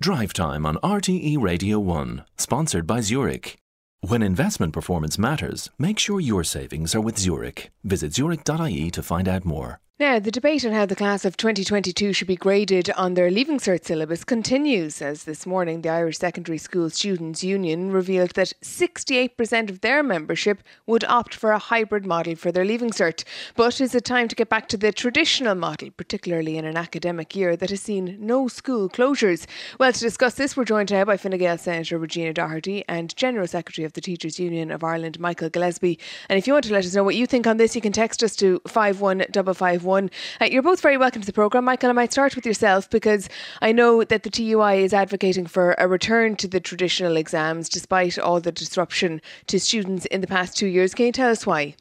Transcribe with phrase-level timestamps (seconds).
[0.00, 3.56] Drive Time on RTE Radio 1, sponsored by Zurich.
[4.00, 7.70] When investment performance matters, make sure your savings are with Zurich.
[7.84, 9.80] Visit zurich.ie to find out more.
[10.00, 13.60] Now, the debate on how the class of 2022 should be graded on their Leaving
[13.60, 19.70] Cert syllabus continues as this morning the Irish Secondary School Students' Union revealed that 68%
[19.70, 23.22] of their membership would opt for a hybrid model for their Leaving Cert.
[23.54, 27.36] But is it time to get back to the traditional model, particularly in an academic
[27.36, 29.46] year that has seen no school closures?
[29.78, 33.46] Well, to discuss this, we're joined now by Fine Gael Senator Regina Doherty and General
[33.46, 36.00] Secretary of the Teachers' Union of Ireland, Michael Gillespie.
[36.28, 37.92] And if you want to let us know what you think on this, you can
[37.92, 40.08] text us to 51551 Uh,
[40.42, 41.64] you're both very welcome to the programme.
[41.64, 43.28] Michael, I might start with yourself because
[43.60, 48.18] I know that the TUI is advocating for a return to the traditional exams despite
[48.18, 50.94] all the disruption to students in the past two years.
[50.94, 51.74] Can you tell us why?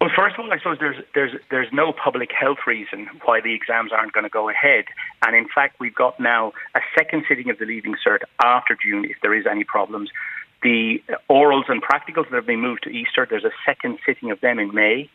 [0.00, 3.52] Well, first of all, I suppose there's there's there's no public health reason why the
[3.52, 4.84] exams aren't going to go ahead,
[5.26, 9.04] and in fact, we've got now a second sitting of the Leaving Cert after June
[9.04, 10.10] if there is any problems.
[10.62, 14.40] The orals and practicals that have been moved to Easter, there's a second sitting of
[14.40, 15.10] them in May.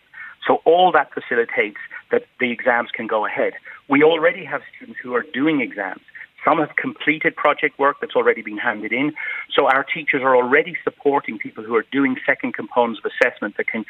[0.48, 1.80] So all that facilitates
[2.12, 3.54] that the exams can go ahead.
[3.90, 6.02] We already have students who are doing exams.
[6.46, 9.14] Some have completed project work that's already been handed in.
[9.56, 13.68] So our teachers are already supporting people who are doing second components of assessment that
[13.68, 13.86] can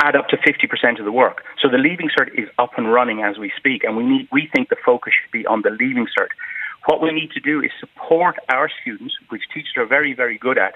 [0.00, 1.42] add up to 50% of the work.
[1.60, 4.48] So the Leaving Cert is up and running as we speak, and we need, we
[4.52, 6.28] think the focus should be on the Leaving Cert.
[6.86, 10.58] What we need to do is support our students, which teachers are very, very good
[10.58, 10.74] at,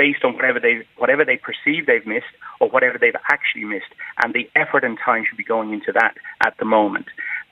[0.00, 4.32] based on whatever they whatever they perceive they've missed or whatever they've actually missed, and
[4.32, 6.14] the effort and time should be going into that
[6.46, 7.08] at the moment.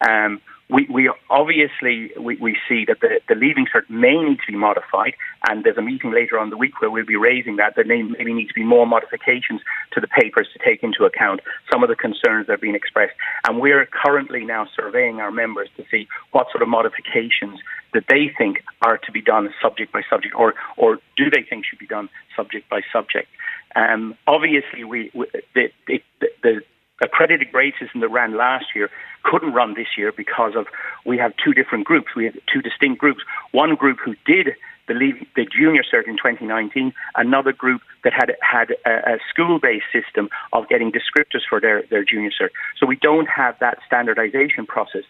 [0.08, 4.52] Um, we, we obviously we, we see that the, the leaving cert may need to
[4.52, 5.14] be modified,
[5.48, 7.74] and there's a meeting later on the week where we'll be raising that.
[7.74, 9.60] There may, maybe need to be more modifications
[9.92, 13.14] to the papers to take into account some of the concerns that are being expressed.
[13.46, 17.60] And we're currently now surveying our members to see what sort of modifications
[17.94, 20.98] that they think are to be done subject by subject, or or
[21.30, 23.28] they think should be done subject by subject.
[23.76, 26.00] Um, obviously, we, we the, the,
[26.42, 26.60] the
[27.02, 28.90] accredited grade system that ran last year
[29.22, 30.66] couldn't run this year because of
[31.04, 32.08] we have two different groups.
[32.16, 33.20] We have two distinct groups.
[33.52, 34.54] One group who did
[34.88, 40.28] the, the junior cert in 2019, another group that had had a, a school-based system
[40.52, 42.48] of getting descriptors for their, their junior cert.
[42.78, 45.04] So we don't have that standardization process.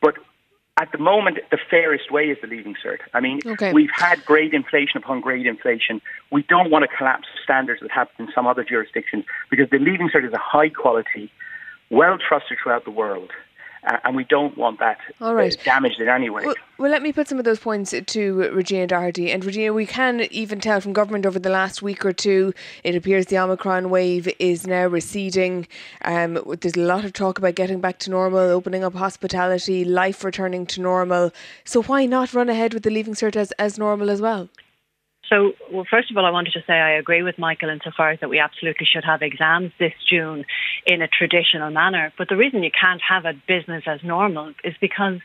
[0.00, 0.16] But
[0.78, 2.98] at the moment, the fairest way is the leaving cert.
[3.12, 3.72] I mean, okay.
[3.72, 6.00] we've had grade inflation upon grade inflation.
[6.30, 10.08] We don't want to collapse standards that happen in some other jurisdictions because the leaving
[10.08, 11.30] cert is a high quality,
[11.90, 13.32] well trusted throughout the world
[13.84, 15.52] uh, and we don't want that All right.
[15.52, 16.44] Uh, damaged in any way.
[16.44, 19.30] Well, well, let me put some of those points to Regina Doherty.
[19.30, 22.54] And Regina, we can even tell from government over the last week or two,
[22.84, 25.66] it appears the Omicron wave is now receding.
[26.02, 30.24] Um, there's a lot of talk about getting back to normal, opening up hospitality, life
[30.24, 31.32] returning to normal.
[31.64, 34.48] So why not run ahead with the Leaving Cert as, as normal as well?
[35.28, 38.20] So, well, first of all, I wanted to say I agree with Michael insofar as
[38.20, 40.44] that we absolutely should have exams this June
[40.86, 42.12] in a traditional manner.
[42.18, 45.20] But the reason you can't have a business as normal is because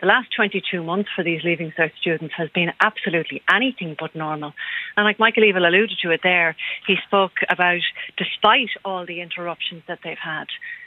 [0.00, 4.52] the last 22 months for these Leaving Cert students has been absolutely anything but normal.
[4.96, 6.54] And like Michael Evil alluded to it there,
[6.86, 7.80] he spoke about
[8.16, 10.46] despite all the interruptions that they've had,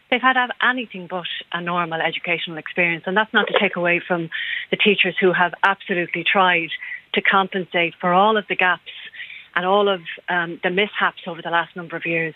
[0.10, 3.04] they've had have anything but a normal educational experience.
[3.06, 4.30] And that's not to take away from
[4.70, 6.70] the teachers who have absolutely tried
[7.14, 8.92] to compensate for all of the gaps
[9.56, 12.36] and all of um, the mishaps over the last number of years.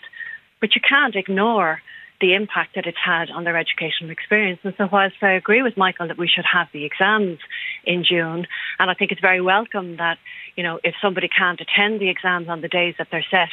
[0.60, 1.80] But you can't ignore
[2.20, 4.60] the impact that it's had on their educational experience.
[4.62, 7.38] And so, whilst I agree with Michael that we should have the exams
[7.84, 8.46] in June,
[8.78, 10.18] and I think it's very welcome that,
[10.56, 13.50] you know, if somebody can't attend the exams on the days that they're set,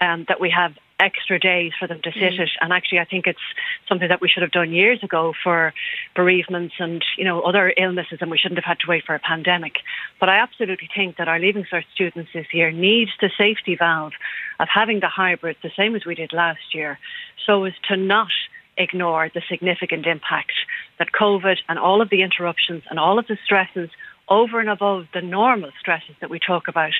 [0.00, 2.40] um, that we have extra days for them to sit mm.
[2.40, 2.50] it.
[2.60, 3.46] And actually, I think it's
[3.88, 5.74] something that we should have done years ago for
[6.14, 9.18] bereavements and you know other illnesses, and we shouldn't have had to wait for a
[9.18, 9.74] pandemic.
[10.20, 14.12] But I absolutely think that our Leaving Cert students this year need the safety valve
[14.60, 16.98] of having the hybrid, the same as we did last year,
[17.44, 18.32] so as to not
[18.78, 20.52] ignore the significant impact
[20.98, 23.90] that COVID and all of the interruptions and all of the stresses
[24.28, 26.92] over and above the normal stresses that we talk about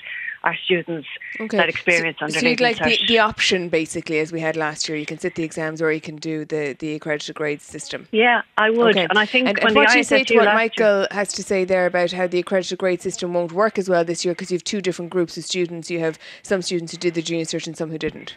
[0.45, 1.09] our students
[1.41, 1.57] okay.
[1.57, 4.89] that experience so, under so you'd like the, the, option basically as we had last
[4.89, 8.09] year you can sit the exams or you can do the, the accredited grades system
[8.13, 9.07] yeah I would okay.
[9.09, 11.65] and I think and, and what you say to what Michael year, has to say
[11.65, 14.57] there about how the accredited grade system won't work as well this year because you
[14.57, 17.67] have two different groups of students you have some students who did the junior cert
[17.67, 18.37] and some who didn't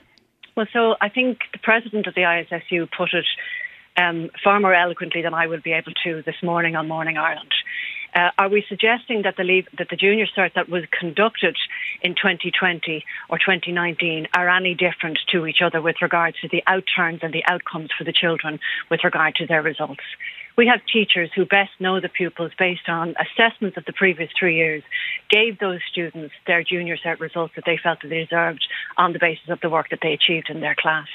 [0.56, 3.26] well so I think the president of the ISSU put it
[3.98, 7.54] um, far more eloquently than I will be able to this morning on Morning Ireland.
[8.16, 11.58] Uh, are we suggesting that the leave, that the junior cert that was conducted
[12.02, 17.22] in 2020 or 2019 are any different to each other with regards to the outturns
[17.22, 18.58] and the outcomes for the children
[18.90, 20.04] with regard to their results?
[20.58, 24.56] We have teachers who best know the pupils based on assessments of the previous three
[24.56, 24.84] years,
[25.30, 28.66] gave those students their junior cert results that they felt that they deserved
[28.96, 31.08] on the basis of the work that they achieved in their class.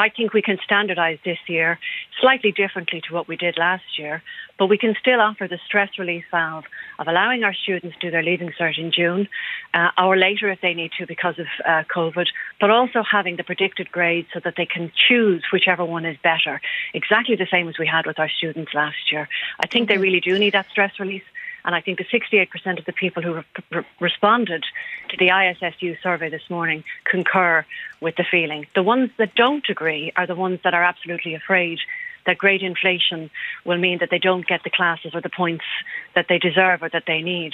[0.00, 1.78] I think we can standardise this year
[2.20, 4.22] slightly differently to what we did last year,
[4.58, 6.64] but we can still offer the stress release valve
[6.98, 9.28] of allowing our students to do their leaving cert in June
[9.74, 12.26] uh, or later if they need to because of uh, COVID,
[12.60, 16.60] but also having the predicted grades so that they can choose whichever one is better,
[16.94, 19.28] exactly the same as we had with our students last year.
[19.60, 21.24] I think they really do need that stress release.
[21.66, 23.42] And I think the 68% of the people who
[23.72, 24.64] re- responded
[25.10, 27.66] to the ISSU survey this morning concur
[28.00, 28.66] with the feeling.
[28.76, 31.80] The ones that don't agree are the ones that are absolutely afraid
[32.24, 33.30] that grade inflation
[33.64, 35.64] will mean that they don't get the classes or the points
[36.14, 37.52] that they deserve or that they need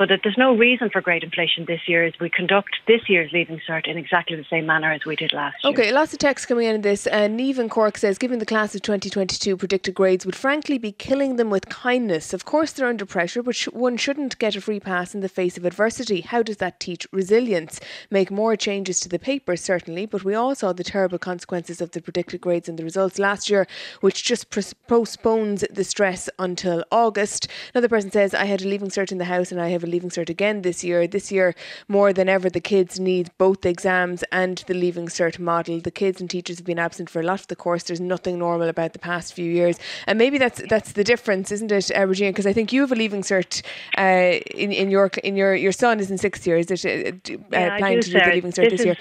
[0.00, 3.30] but that there's no reason for grade inflation this year as we conduct this year's
[3.34, 5.74] Leaving Cert in exactly the same manner as we did last year.
[5.74, 7.06] Okay, lots of text coming in on this.
[7.06, 10.90] Uh, Neve in Cork says, given the class of 2022 predicted grades would frankly be
[10.90, 12.32] killing them with kindness.
[12.32, 15.28] Of course they're under pressure, but sh- one shouldn't get a free pass in the
[15.28, 16.22] face of adversity.
[16.22, 17.78] How does that teach resilience?
[18.10, 21.90] Make more changes to the paper, certainly, but we all saw the terrible consequences of
[21.90, 23.66] the predicted grades and the results last year,
[24.00, 24.48] which just
[24.88, 27.48] postpones the stress until August.
[27.74, 29.89] Another person says, I had a Leaving Cert in the house and I have a
[29.90, 31.06] Leaving Cert again this year.
[31.06, 31.54] This year,
[31.88, 35.80] more than ever, the kids need both the exams and the Leaving Cert model.
[35.80, 37.84] The kids and teachers have been absent for a lot of the course.
[37.84, 41.72] There's nothing normal about the past few years, and maybe that's that's the difference, isn't
[41.72, 42.30] it, uh, Regina?
[42.30, 43.62] Because I think you have a Leaving Cert
[43.98, 46.58] uh, in in your in your your son is in sixth year.
[46.58, 48.96] Is it uh, yeah, planning to do the Leaving Cert this, this year?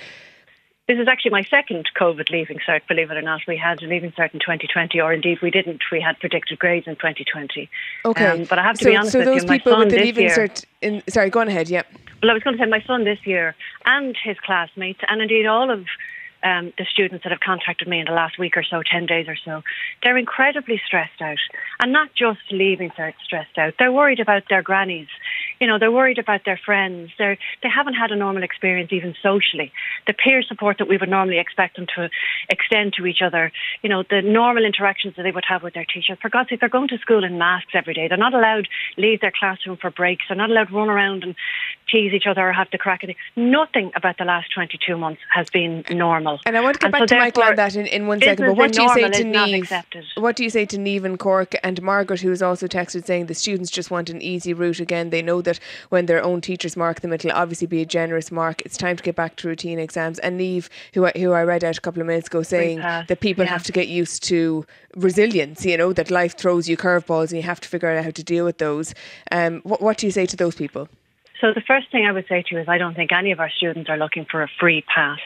[0.89, 3.41] This is actually my second COVID leaving cert, believe it or not.
[3.47, 5.83] We had a leaving cert in 2020, or indeed we didn't.
[5.91, 7.69] We had predicted grades in 2020.
[8.05, 8.25] Okay.
[8.25, 9.99] Um, but I have to so, be honest so with those you, people with the
[9.99, 11.85] leaving year, cert, in, sorry, go on ahead, yep.
[12.23, 13.55] Well, I was going to say my son this year
[13.85, 15.85] and his classmates, and indeed all of
[16.41, 19.27] um, the students that have contacted me in the last week or so, 10 days
[19.27, 19.61] or so,
[20.01, 21.37] they're incredibly stressed out.
[21.79, 25.09] And not just leaving cert stressed out, they're worried about their grannies
[25.59, 27.11] you know, they're worried about their friends.
[27.17, 29.71] They're, they haven't had a normal experience even socially.
[30.07, 32.09] The peer support that we would normally expect them to
[32.49, 33.51] extend to each other,
[33.81, 36.17] you know, the normal interactions that they would have with their teachers.
[36.21, 38.07] For God's sake, they're going to school in masks every day.
[38.07, 38.67] They're not allowed
[38.97, 40.25] leave their classroom for breaks.
[40.27, 41.35] They're not allowed run around and
[41.89, 43.15] tease each other or have to crack at it.
[43.35, 46.39] Nothing about the last 22 months has been normal.
[46.45, 48.19] And I want to get and back so to Michael on that in, in one
[48.19, 48.47] second.
[48.47, 49.71] But what do you say to Neve?
[50.15, 53.25] What do you say to Neve and Cork and Margaret, who has also texted saying
[53.27, 55.09] the students just want an easy route again?
[55.09, 55.59] They know that
[55.89, 58.61] when their own teachers mark them, it'll obviously be a generous mark.
[58.61, 60.19] It's time to get back to routine exams.
[60.19, 63.19] And Neve, who I, who I read out a couple of minutes ago, saying that
[63.19, 63.51] people yeah.
[63.51, 64.65] have to get used to
[64.95, 65.65] resilience.
[65.65, 68.23] You know that life throws you curveballs, and you have to figure out how to
[68.23, 68.93] deal with those.
[69.31, 70.89] Um, what, what do you say to those people?
[71.41, 73.39] So the first thing I would say to you is I don't think any of
[73.39, 75.19] our students are looking for a free pass.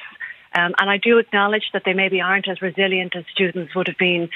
[0.55, 3.97] Um, and I do acknowledge that they maybe aren't as resilient as students would have
[3.97, 4.29] been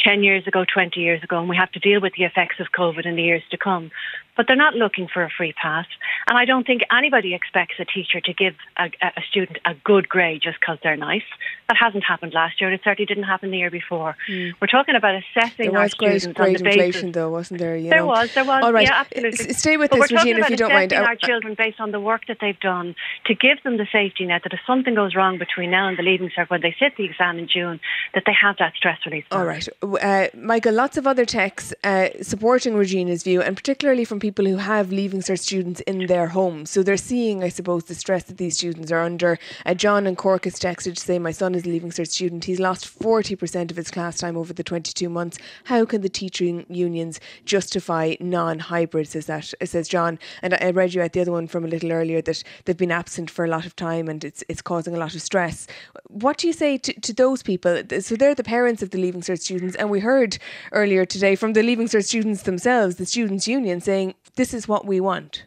[0.00, 2.66] 10 years ago, 20 years ago, and we have to deal with the effects of
[2.76, 3.92] COVID in the years to come.
[4.36, 5.86] But they're not looking for a free pass.
[6.28, 10.08] And I don't think anybody expects a teacher to give a, a student a good
[10.08, 11.22] grade just because they're nice.
[11.68, 14.16] That hasn't happened last year, and it certainly didn't happen the year before.
[14.28, 14.52] Mm.
[14.60, 17.76] We're talking about assessing there our was students great on the inflation, though, wasn't there?
[17.76, 18.06] You there know?
[18.06, 18.64] was, there was.
[18.64, 18.86] All right.
[18.86, 19.50] Yeah, absolutely.
[19.50, 20.92] S- stay with but us, Regina, if you don't mind.
[20.92, 22.94] our children based on the work that they've done
[23.26, 26.02] to give them the safety net that if something goes wrong between now and the
[26.02, 27.80] leaving cert when they sit the exam in June,
[28.14, 29.24] that they have that stress release.
[29.30, 30.72] All right, uh, Michael.
[30.72, 35.20] Lots of other texts uh, supporting Regina's view, and particularly from people who have leaving
[35.20, 36.70] cert students in their homes.
[36.70, 39.38] So they're seeing, I suppose, the stress that these students are under.
[39.66, 42.44] Uh, John and Cork has texted to say, "My son is a leaving cert student.
[42.44, 45.38] He's lost forty percent of his class time over the twenty-two months.
[45.64, 50.18] How can the teaching unions justify non-hybrid?" Says that says John.
[50.40, 52.92] And I read you out the other one from a little earlier that they've been
[52.92, 55.66] absent for a lot of time and it's it's causing a lot of stress.
[56.08, 57.82] What do you say to, to those people?
[58.00, 60.38] So they're the parents of the leaving cert students, and we heard
[60.70, 64.84] earlier today from the leaving cert students themselves, the students' union, saying this is what
[64.86, 65.44] we want.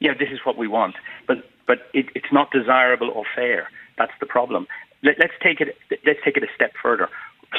[0.00, 3.68] Yeah, this is what we want, but but it, it's not desirable or fair.
[3.96, 4.66] That's the problem.
[5.02, 5.76] Let, let's take it.
[6.04, 7.08] Let's take it a step further.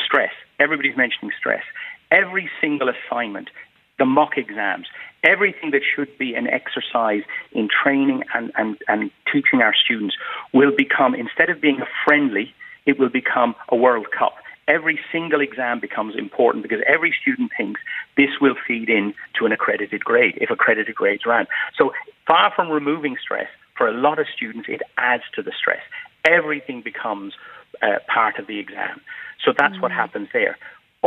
[0.06, 0.34] Stress.
[0.60, 1.64] Everybody's mentioning stress.
[2.12, 3.50] Every single assignment,
[3.98, 4.88] the mock exams,
[5.24, 10.16] everything that should be an exercise in training and, and, and teaching our students
[10.54, 12.54] will become, instead of being a friendly,
[12.86, 14.36] it will become a World Cup.
[14.68, 17.82] Every single exam becomes important because every student thinks
[18.18, 21.94] this will feed in to an accredited grade if accredited grades are So
[22.28, 25.82] far from removing stress, for a lot of students, it adds to the stress.
[26.24, 27.34] Everything becomes
[27.82, 29.02] uh, part of the exam.
[29.44, 29.82] So that's mm-hmm.
[29.82, 29.96] what mm.
[29.96, 30.58] happens there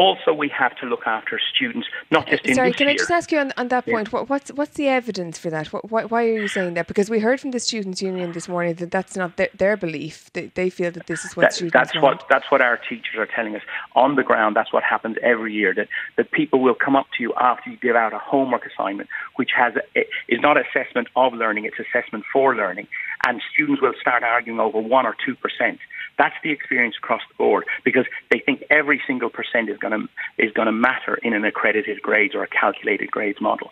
[0.04, 1.86] also we have to look after students,
[2.16, 2.94] not just in Sorry, can year.
[2.94, 3.94] I just ask you on, on that Yeah.
[3.94, 4.06] point?
[4.14, 5.66] What, what's what's the evidence for that?
[5.72, 6.86] What, why, why are you saying that?
[6.92, 10.14] Because we heard from the students' union this morning that that's not their, their belief.
[10.34, 12.04] They, they feel that this is what That- students that's want.
[12.20, 13.62] what that's what our teachers are telling us
[14.02, 14.50] on the ground.
[14.58, 15.72] That's what happens every year.
[15.74, 15.88] That
[16.18, 19.50] that people will come up to you after you give out a homework assignment, which
[19.62, 20.00] has a,
[20.34, 22.86] is not assessment of learning; it's assessment for learning,
[23.26, 25.78] and students will start arguing over one or two percent.
[26.18, 30.08] That's the experience across the board because they think every single percent is going to
[30.36, 33.70] is going to matter in an accredited grades or a calculated grades model.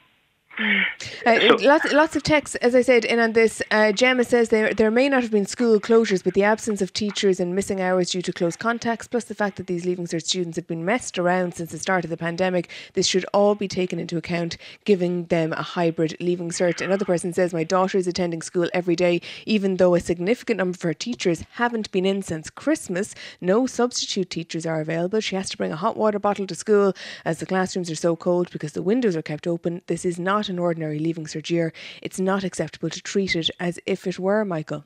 [0.58, 3.60] Uh, So- lots, lots of texts, as I said, in on this.
[3.70, 6.92] Uh, Gemma says there, there may not have been school closures, but the absence of
[6.92, 10.24] teachers and missing hours due to close contacts, plus the fact that these Leaving Cert
[10.24, 13.68] students have been messed around since the start of the pandemic, this should all be
[13.68, 16.80] taken into account, giving them a hybrid Leaving Cert.
[16.80, 20.76] Another person says, My daughter is attending school every day, even though a significant number
[20.76, 23.14] of her teachers haven't been in since Christmas.
[23.40, 25.20] No substitute teachers are available.
[25.20, 26.94] She has to bring a hot water bottle to school
[27.24, 29.82] as the classrooms are so cold because the windows are kept open.
[29.86, 31.72] This is not an ordinary Leaving Cert year.
[32.02, 34.84] It's not acceptable to treat it as if it were, Michael.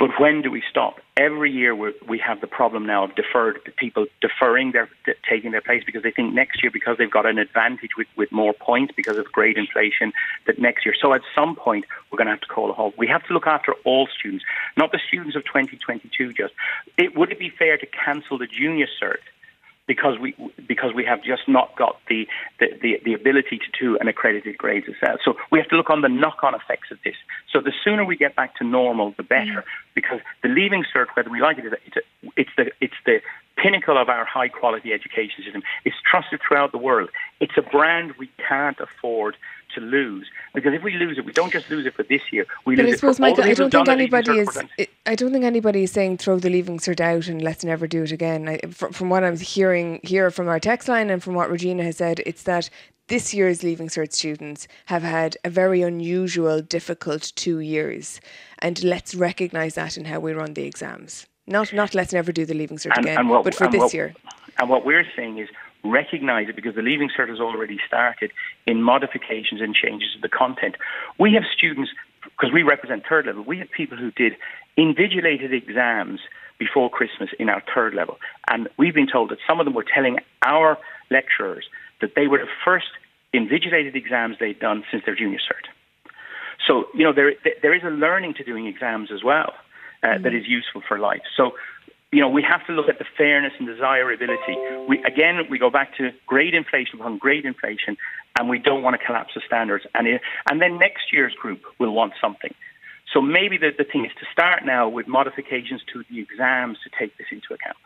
[0.00, 0.98] But when do we stop?
[1.18, 4.88] Every year we have the problem now of deferred people deferring their
[5.28, 8.32] taking their place because they think next year because they've got an advantage with, with
[8.32, 10.14] more points because of grade inflation
[10.46, 10.94] that next year.
[10.98, 12.94] So at some point we're going to have to call a halt.
[12.96, 14.42] We have to look after all students,
[14.74, 16.32] not the students of 2022.
[16.32, 16.54] Just
[16.96, 19.20] it would it be fair to cancel the junior cert?
[19.90, 20.36] Because we
[20.68, 22.28] because we have just not got the
[22.60, 25.16] the, the, the ability to do an accredited grades as well.
[25.24, 27.16] So we have to look on the knock-on effects of this.
[27.52, 29.62] So the sooner we get back to normal, the better.
[29.62, 29.94] Mm.
[29.96, 32.00] Because the leaving cert, whether we like it, it's a,
[32.36, 33.20] it's the it's the
[33.56, 35.64] pinnacle of our high quality education system.
[35.84, 37.10] It's trusted throughout the world.
[37.40, 39.36] It's a brand we can't afford
[39.74, 42.46] to lose because if we lose it, we don't just lose it for this year.
[42.64, 44.50] We But lose I it suppose, for Michael, I don't think anybody is.
[44.50, 44.64] For
[45.06, 48.02] I- don't think anybody is saying throw the leaving cert out and let's never do
[48.02, 48.48] it again.
[48.48, 51.82] I, fr- from what I'm hearing here from our text line and from what Regina
[51.84, 52.70] has said, it's that
[53.08, 58.20] this year's leaving cert students have had a very unusual, difficult two years,
[58.60, 61.26] and let's recognise that in how we run the exams.
[61.46, 63.80] Not not let's never do the leaving cert And- again, and what- but for this
[63.80, 64.14] what- year.
[64.58, 65.48] And what we're saying is
[65.84, 68.32] recognise it because the Leaving Cert has already started
[68.66, 70.76] in modifications and changes of the content.
[71.18, 71.90] We have students,
[72.22, 74.34] because we represent third level, we have people who did
[74.78, 76.20] invigilated exams
[76.58, 78.18] before Christmas in our third level.
[78.48, 80.78] And we've been told that some of them were telling our
[81.10, 81.64] lecturers
[82.00, 82.86] that they were the first
[83.34, 85.66] invigilated exams they'd done since their junior cert.
[86.66, 87.32] So, you know, there,
[87.62, 89.54] there is a learning to doing exams as well
[90.02, 91.22] uh, that is useful for life.
[91.36, 91.52] So,
[92.12, 94.56] you know, we have to look at the fairness and desirability.
[94.88, 97.96] We, again, we go back to grade inflation upon grade inflation,
[98.38, 99.84] and we don't want to collapse the standards.
[99.94, 102.52] And, it, and then next year's group will want something.
[103.12, 106.90] So maybe the, the thing is to start now with modifications to the exams to
[106.98, 107.76] take this into account.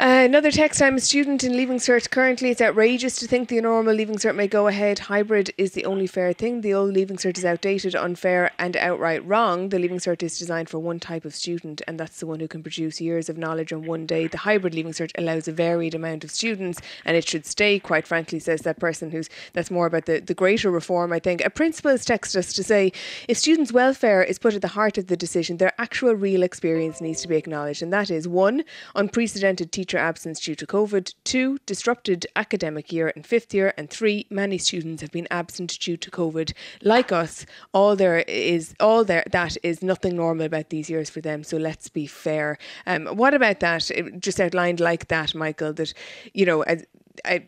[0.00, 2.48] Uh, another text I'm a student in Leaving Cert currently.
[2.48, 4.98] It's outrageous to think the normal Leaving Cert may go ahead.
[4.98, 6.62] Hybrid is the only fair thing.
[6.62, 9.68] The old Leaving Cert is outdated, unfair, and outright wrong.
[9.68, 12.48] The Leaving Cert is designed for one type of student, and that's the one who
[12.48, 14.26] can produce years of knowledge on one day.
[14.26, 18.06] The hybrid Leaving Cert allows a varied amount of students, and it should stay, quite
[18.06, 21.44] frankly, says that person who's that's more about the, the greater reform, I think.
[21.44, 22.90] A principal has texted us to say
[23.28, 27.02] if students' welfare is put at the heart of the decision, their actual real experience
[27.02, 28.64] needs to be acknowledged, and that is one,
[28.94, 34.26] unprecedented teacher absence due to COVID, two, disrupted academic year in fifth year, and three,
[34.30, 36.52] many students have been absent due to COVID.
[36.82, 41.20] Like us, all there is all there that is nothing normal about these years for
[41.20, 41.44] them.
[41.44, 42.58] So let's be fair.
[42.86, 43.90] Um, what about that?
[43.90, 45.72] It just outlined like that, Michael.
[45.72, 45.92] That
[46.34, 46.62] you know.
[46.62, 46.84] As,
[47.24, 47.38] uh,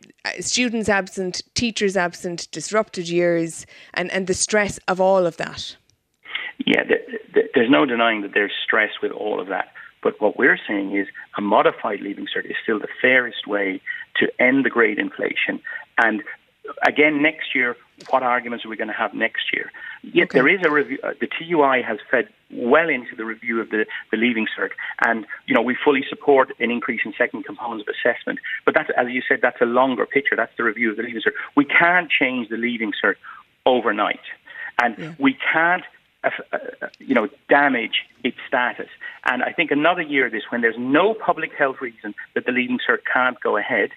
[0.40, 5.76] students absent, teachers absent, disrupted years, and, and the stress of all of that.
[6.66, 9.72] Yeah, th- th- there's no denying that there's stress with all of that.
[10.02, 13.80] But what we're saying is a modified leaving cert is still the fairest way
[14.16, 15.60] to end the grade inflation.
[15.98, 16.22] And
[16.86, 17.76] again, next year,
[18.10, 19.70] what arguments are we going to have next year?
[20.02, 20.38] Yet Okay.
[20.38, 20.98] there is a review.
[21.02, 24.70] Uh, the TUI has fed well into the review of the, the leaving cert,
[25.06, 28.38] and you know we fully support an increase in second components of assessment.
[28.64, 30.36] But that's, as you said, that's a longer picture.
[30.36, 31.32] That's the review of the leaving cert.
[31.56, 33.14] We can't change the leaving cert
[33.64, 34.20] overnight,
[34.82, 35.12] and Yeah.
[35.18, 35.84] we can't
[36.98, 38.88] you know, damage its status.
[39.24, 42.52] And I think another year of this, when there's no public health reason that the
[42.52, 43.90] leaving cert can't go ahead,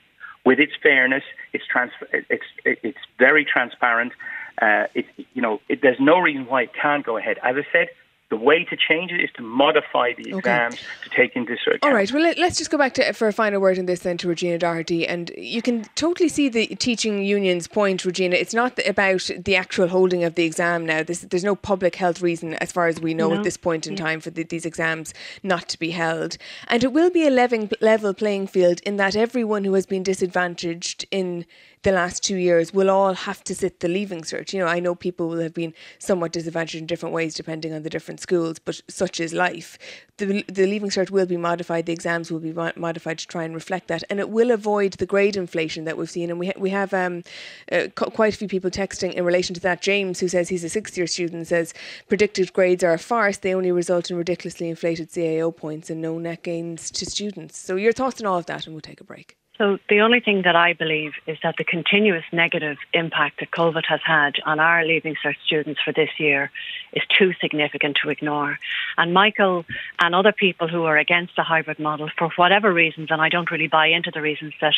[0.45, 4.13] with its fairness, it's trans- it's it's very transparent.
[4.61, 7.37] Uh, it, you know, it, there's no reason why it can't go ahead.
[7.43, 7.87] As I said,
[8.29, 10.83] The way to change it is to modify the exams okay.
[11.03, 11.83] to take into account.
[11.83, 12.11] All right.
[12.11, 14.27] Well, let, us just go back to for a final word on this then to
[14.27, 18.35] Regina Doherty, and you can totally see the teaching union's point, Regina.
[18.35, 21.03] It's not about the actual holding of the exam now.
[21.03, 23.37] This, there's no public health reason, as far as we know, no.
[23.37, 24.03] at this point in yeah.
[24.03, 25.13] time, for the, these exams
[25.43, 29.15] not to be held, and it will be a level level playing field in that
[29.15, 31.45] everyone who has been disadvantaged in
[31.85, 34.51] the last two years will all have to sit the leaving cert.
[34.51, 37.83] You know, I know people will have been somewhat disadvantaged in different ways depending on
[37.83, 39.77] the different schools, but such is life.
[40.17, 43.53] The, the leaving cert will be modified, the exams will be modified to try and
[43.53, 46.31] reflect that, and it will avoid the grade inflation that we've seen.
[46.31, 47.23] And we, ha- we have um,
[47.71, 49.83] uh, quite a few people texting in relation to that.
[49.83, 51.71] James, who says he's a sixth year student, says
[52.07, 56.17] predicted grades are a farce, they only result in ridiculously inflated CAO points and no
[56.17, 57.59] net gains to students.
[57.59, 59.37] So, your thoughts on all of that, and we'll take a break.
[59.57, 63.85] So the only thing that I believe is that the continuous negative impact that COVID
[63.87, 66.51] has had on our Leaving Cert students for this year
[66.91, 68.59] is too significant to ignore.
[68.97, 69.65] And Michael
[70.01, 73.49] and other people who are against the hybrid model, for whatever reasons, and I don't
[73.49, 74.73] really buy into the reasons that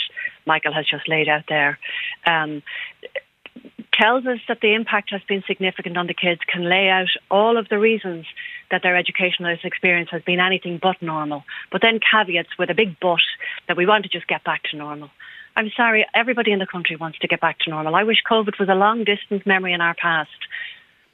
[0.46, 1.80] Michael has just laid out there,
[2.28, 2.62] um,
[3.94, 7.58] tells us that the impact has been significant on the kids, can lay out all
[7.58, 8.28] of the reasons
[8.72, 13.00] that their educational experience has been anything but normal, but then caveats with a big
[13.00, 13.24] but
[13.68, 15.10] that we want to just get back to normal.
[15.56, 17.96] I'm sorry, everybody in the country wants to get back to normal.
[17.96, 20.30] I wish COVID was a long distance memory in our past.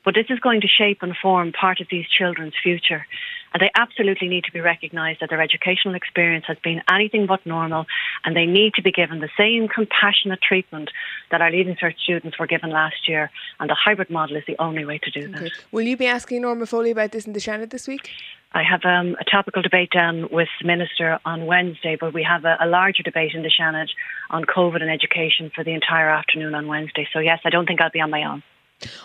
[0.04, 3.06] But this is going to shape and form part of these children's future.
[3.54, 7.46] And they absolutely need to be recognised that their educational experience has been anything but
[7.46, 7.86] normal
[8.26, 10.90] and they need to be given the same compassionate treatment
[11.32, 13.30] that our Leaving Cert students were given last year.
[13.60, 15.44] And the hybrid model is the only way to do okay.
[15.44, 15.52] that.
[15.72, 18.12] Will you be asking Norma Foley about this in the Seanad this week?
[18.56, 22.46] I have um, a topical debate down with the Minister on Wednesday, but we have
[22.46, 23.88] a, a, larger debate in the Seanad
[24.30, 27.08] on COVID and education for the entire afternoon on Wednesday.
[27.12, 28.44] So, yes, I don't think I'll be on my own.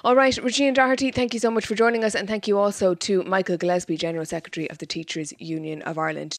[0.04, 2.94] All right, Regina Doherty, thank you so much for joining us, and thank you also
[2.94, 6.26] to Michael Gillespie, General Secretary of the Teachers Union of Ireland.